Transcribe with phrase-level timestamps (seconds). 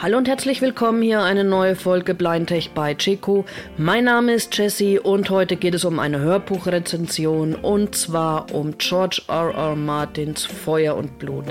[0.00, 3.44] Hallo und herzlich willkommen hier eine neue Folge Blindtech bei Chico.
[3.76, 9.22] Mein Name ist Jesse und heute geht es um eine Hörbuchrezension und zwar um George
[9.26, 9.52] R.
[9.52, 9.74] R.
[9.74, 11.46] Martins Feuer und Blut.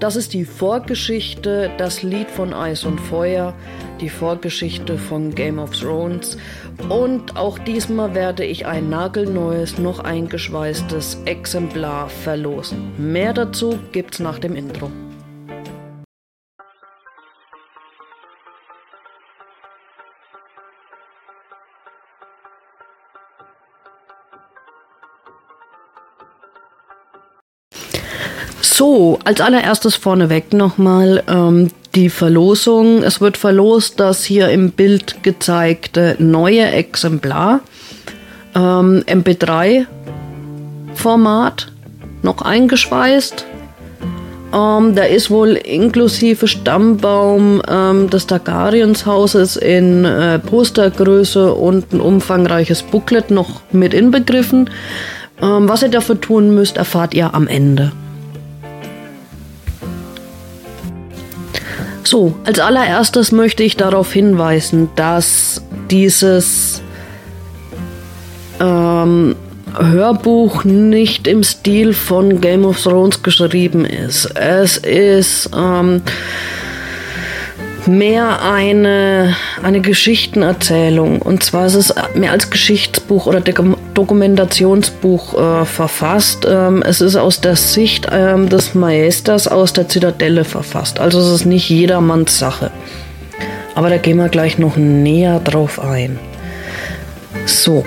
[0.00, 3.54] Das ist die Vorgeschichte, das Lied von Eis und Feuer,
[4.02, 6.36] die Vorgeschichte von Game of Thrones
[6.90, 12.92] und auch diesmal werde ich ein nagelneues, noch eingeschweißtes Exemplar verlosen.
[12.98, 14.90] Mehr dazu gibt's nach dem Intro.
[28.62, 33.02] So, als allererstes vorneweg nochmal ähm, die Verlosung.
[33.02, 37.60] Es wird verlost das hier im Bild gezeigte neue Exemplar.
[38.54, 41.72] Ähm, MP3-Format,
[42.22, 43.46] noch eingeschweißt.
[44.52, 52.82] Ähm, da ist wohl inklusive Stammbaum ähm, des Targaryens-Hauses in äh, Postergröße und ein umfangreiches
[52.82, 54.68] Booklet noch mit inbegriffen.
[55.40, 57.92] Ähm, was ihr dafür tun müsst, erfahrt ihr am Ende.
[62.10, 66.82] So, als allererstes möchte ich darauf hinweisen, dass dieses
[68.58, 69.36] ähm,
[69.78, 74.24] Hörbuch nicht im Stil von Game of Thrones geschrieben ist.
[74.34, 76.02] Es ist ähm,
[77.86, 81.22] mehr eine, eine Geschichtenerzählung.
[81.22, 83.40] Und zwar ist es mehr als Geschichtsbuch oder
[83.94, 86.46] Dokumentationsbuch äh, verfasst.
[86.48, 91.00] Ähm, es ist aus der Sicht ähm, des Maesters aus der Zitadelle verfasst.
[91.00, 92.70] Also es ist nicht jedermanns Sache.
[93.74, 96.18] Aber da gehen wir gleich noch näher drauf ein.
[97.46, 97.84] So.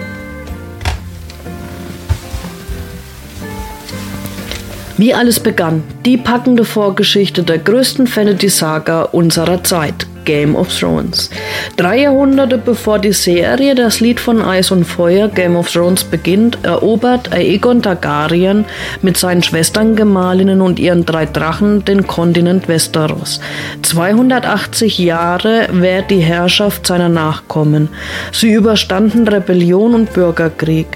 [4.98, 10.08] Wie alles begann, die packende Vorgeschichte der größten Fantasy-Saga unserer Zeit.
[10.25, 11.29] Game of Thrones.
[11.75, 16.59] Drei Jahrhunderte bevor die Serie Das Lied von Eis und Feuer Game of Thrones beginnt,
[16.63, 18.66] erobert Aegon Targaryen
[19.01, 23.39] mit seinen Schwestern Gemahlinnen und ihren drei Drachen den Kontinent Westeros.
[23.81, 27.89] 280 Jahre währt die Herrschaft seiner Nachkommen.
[28.31, 30.88] Sie überstanden Rebellion und Bürgerkrieg,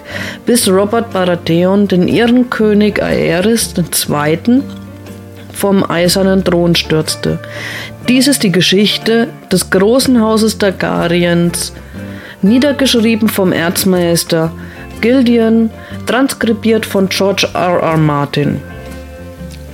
[0.45, 4.61] bis Robert Baratheon den ihren König Aerys II
[5.57, 7.39] vom eisernen Thron stürzte.
[8.07, 11.73] Dies ist die Geschichte des großen Hauses Targaryens,
[12.41, 14.51] niedergeschrieben vom Erzmeister
[15.01, 15.69] Gildian,
[16.05, 17.81] transkribiert von George R.
[17.81, 17.97] R.
[17.97, 18.61] Martin.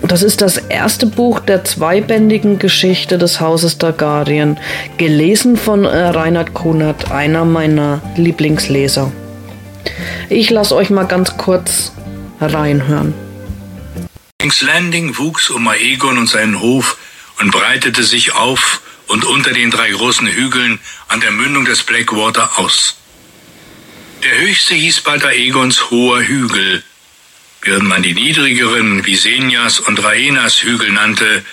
[0.06, 4.58] Das ist das erste Buch der zweibändigen Geschichte des Hauses Targaryen,
[4.98, 9.12] gelesen von äh, Reinhard Kunert, einer meiner Lieblingsleser.
[10.30, 11.94] Ich lasse euch mal ganz kurz
[12.42, 13.14] reinhören.
[14.44, 16.98] King's Landing wuchs um Aegon und seinen Hof
[17.40, 22.59] und breitete sich auf und unter den drei großen Hügeln an der Mündung des Blackwater
[22.59, 22.98] aus.
[24.22, 26.84] Der höchste hieß bald Aegons hoher Hügel,
[27.62, 31.46] während man die niedrigeren Visenias und Raenas Hügel nannte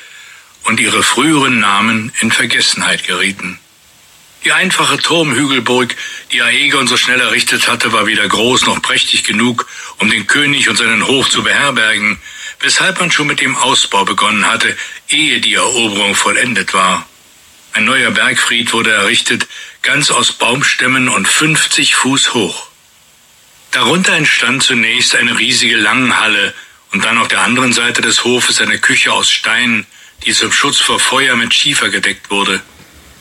[0.65, 3.61] und ihre früheren Namen in Vergessenheit gerieten.
[4.43, 5.95] Die einfache Turmhügelburg,
[6.33, 9.69] die Aegon so schnell errichtet hatte, war weder groß noch prächtig genug,
[9.99, 12.19] um den König und seinen Hof zu beherbergen,
[12.61, 14.77] weshalb man schon mit dem Ausbau begonnen hatte,
[15.09, 17.07] ehe die Eroberung vollendet war.
[17.73, 19.47] Ein neuer Bergfried wurde errichtet,
[19.83, 22.69] ganz aus Baumstämmen und 50 Fuß hoch.
[23.71, 26.55] Darunter entstand zunächst eine riesige Langhalle
[26.93, 29.87] und dann auf der anderen Seite des Hofes eine Küche aus Stein,
[30.25, 32.61] die zum Schutz vor Feuer mit Schiefer gedeckt wurde.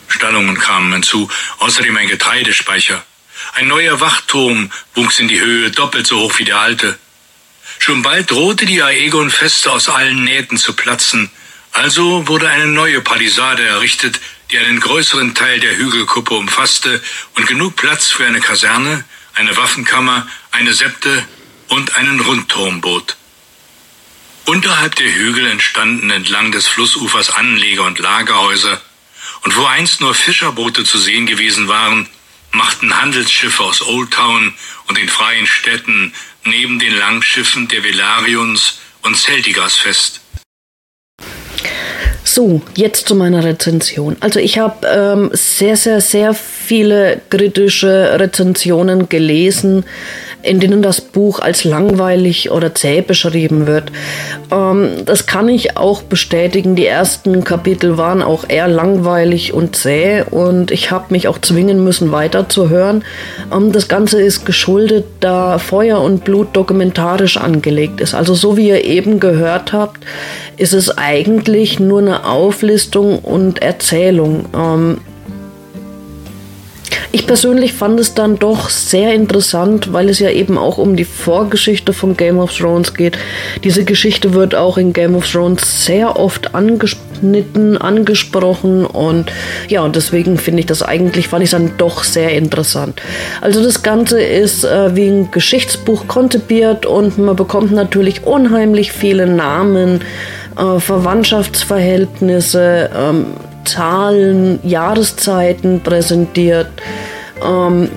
[0.08, 1.30] Stallungen kamen hinzu,
[1.60, 3.06] außerdem ein Getreidespeicher.
[3.54, 6.98] Ein neuer Wachturm wuchs in die Höhe, doppelt so hoch wie der alte.
[7.90, 11.32] Schon bald drohte die Aegon-Feste aus allen Nähten zu platzen,
[11.72, 17.02] also wurde eine neue Palisade errichtet, die einen größeren Teil der Hügelkuppe umfasste
[17.34, 21.28] und genug Platz für eine Kaserne, eine Waffenkammer, eine Septe
[21.70, 23.18] und einen Rundturm bot.
[24.46, 28.80] Unterhalb der Hügel entstanden entlang des Flussufers Anleger- und Lagerhäuser,
[29.42, 32.08] und wo einst nur Fischerboote zu sehen gewesen waren,
[32.52, 34.54] machten Handelsschiffe aus Old Town
[34.88, 36.14] und den freien Städten
[36.46, 40.22] neben den Langschiffen der Velarions und Celtigas fest.
[42.24, 44.16] So, jetzt zu meiner Rezension.
[44.20, 49.84] Also ich habe ähm, sehr, sehr, sehr viele kritische Rezensionen gelesen.
[50.42, 53.92] In denen das Buch als langweilig oder zäh beschrieben wird.
[54.52, 56.76] Ähm, das kann ich auch bestätigen.
[56.76, 61.84] Die ersten Kapitel waren auch eher langweilig und zäh und ich habe mich auch zwingen
[61.84, 63.04] müssen, weiterzuhören.
[63.54, 68.14] Ähm, das Ganze ist geschuldet, da Feuer und Blut dokumentarisch angelegt ist.
[68.14, 70.06] Also so wie ihr eben gehört habt,
[70.58, 74.46] ist es eigentlich nur eine Auflistung und Erzählung.
[74.56, 75.02] Ähm,
[77.12, 81.06] ich persönlich fand es dann doch sehr interessant, weil es ja eben auch um die
[81.06, 83.18] Vorgeschichte von Game of Thrones geht.
[83.64, 89.32] Diese Geschichte wird auch in Game of Thrones sehr oft angeschnitten, angesprochen und
[89.70, 93.02] ja, und deswegen finde ich das eigentlich, fand ich dann doch sehr interessant.
[93.42, 99.26] Also das Ganze ist äh, wie ein Geschichtsbuch konzipiert und man bekommt natürlich unheimlich viele
[99.26, 100.02] Namen,
[100.58, 103.26] äh, Verwandtschaftsverhältnisse, ähm,
[103.72, 106.68] Zahlen, Jahreszeiten präsentiert.
[107.44, 107.90] Ähm,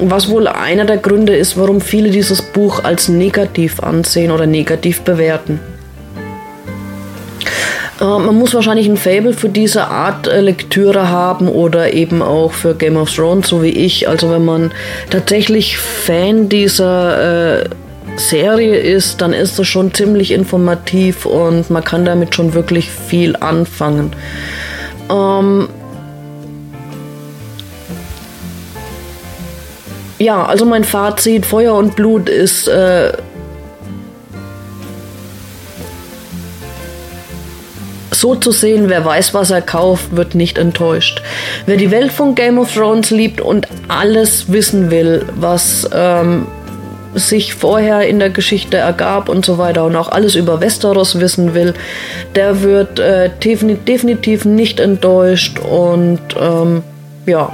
[0.00, 5.02] was wohl einer der Gründe ist, warum viele dieses Buch als negativ ansehen oder negativ
[5.02, 5.60] bewerten.
[8.00, 12.52] Äh, man muss wahrscheinlich ein Fable für diese Art äh, Lektüre haben oder eben auch
[12.52, 14.08] für Game of Thrones, so wie ich.
[14.08, 14.72] Also wenn man
[15.10, 17.68] tatsächlich Fan dieser äh,
[18.16, 23.36] Serie ist, dann ist es schon ziemlich informativ und man kann damit schon wirklich viel
[23.36, 24.12] anfangen.
[25.10, 25.68] Ähm
[30.18, 33.12] ja, also mein Fazit, Feuer und Blut ist äh,
[38.20, 41.22] so zu sehen, wer weiß, was er kauft, wird nicht enttäuscht.
[41.66, 46.46] Wer die Welt von Game of Thrones liebt und alles wissen will, was ähm,
[47.14, 51.54] sich vorher in der Geschichte ergab und so weiter und auch alles über Westeros wissen
[51.54, 51.74] will,
[52.34, 56.82] der wird äh, definitiv nicht enttäuscht und ähm,
[57.26, 57.52] ja.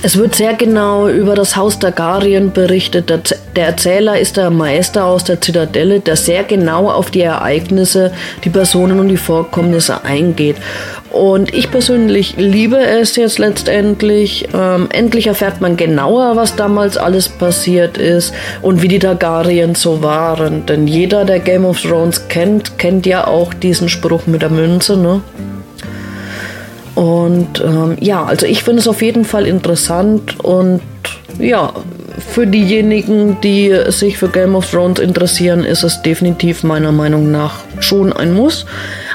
[0.00, 3.10] Es wird sehr genau über das Haus Targaryen berichtet.
[3.56, 8.12] Der Erzähler ist der Meister aus der Zitadelle, der sehr genau auf die Ereignisse,
[8.44, 10.56] die Personen und die Vorkommnisse eingeht.
[11.10, 14.48] Und ich persönlich liebe es jetzt letztendlich.
[14.52, 20.02] Ähm, endlich erfährt man genauer, was damals alles passiert ist und wie die Targaryen so
[20.02, 20.66] waren.
[20.66, 24.96] Denn jeder, der Game of Thrones kennt, kennt ja auch diesen Spruch mit der Münze,
[24.96, 25.22] ne?
[26.94, 30.80] Und ähm, ja, also ich finde es auf jeden Fall interessant und
[31.38, 31.72] ja,
[32.18, 37.60] für diejenigen, die sich für Game of Thrones interessieren, ist es definitiv meiner Meinung nach
[37.78, 38.66] schon ein Muss.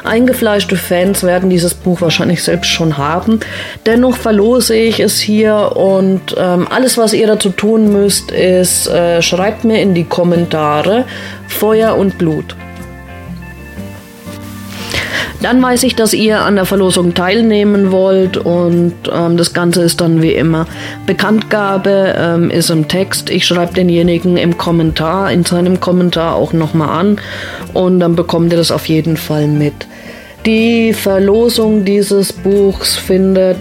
[0.03, 3.39] Eingefleischte Fans werden dieses Buch wahrscheinlich selbst schon haben.
[3.85, 9.21] Dennoch verlose ich es hier und ähm, alles, was ihr dazu tun müsst, ist, äh,
[9.21, 11.05] schreibt mir in die Kommentare
[11.47, 12.55] Feuer und Blut.
[15.43, 19.99] Dann weiß ich, dass ihr an der Verlosung teilnehmen wollt und ähm, das Ganze ist
[19.99, 20.65] dann wie immer.
[21.05, 23.29] Bekanntgabe ähm, ist im Text.
[23.29, 27.17] Ich schreibe denjenigen im Kommentar, in seinem Kommentar auch nochmal an
[27.73, 29.73] und dann bekommt ihr das auf jeden Fall mit.
[30.45, 33.57] Die Verlosung dieses Buchs findet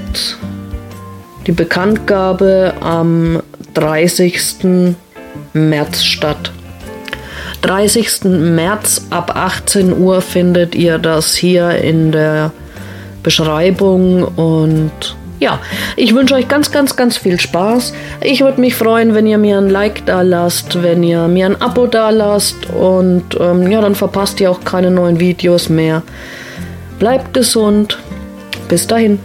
[1.49, 3.43] die Bekanntgabe am
[3.75, 4.85] 30.
[5.53, 6.53] März statt.
[7.63, 8.25] 30.
[8.25, 12.53] März ab 18 Uhr findet ihr das hier in der
[13.23, 15.59] Beschreibung und ja,
[15.97, 17.95] ich wünsche euch ganz, ganz, ganz viel Spaß.
[18.21, 21.61] Ich würde mich freuen, wenn ihr mir ein Like da lasst, wenn ihr mir ein
[21.61, 26.03] Abo da lasst und ähm, ja, dann verpasst ihr auch keine neuen Videos mehr.
[27.01, 27.99] Bleibt gesund.
[28.69, 29.19] Bis dahin.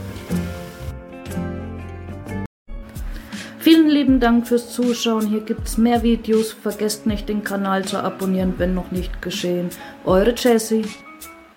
[4.07, 5.27] Lieben Dank fürs Zuschauen.
[5.27, 6.53] Hier gibt es mehr Videos.
[6.53, 9.69] Vergesst nicht, den Kanal zu abonnieren, wenn noch nicht geschehen.
[10.05, 10.85] Eure Jessie.